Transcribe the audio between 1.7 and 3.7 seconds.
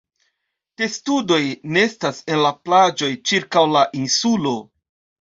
nestas en la plaĝoj ĉirkaŭ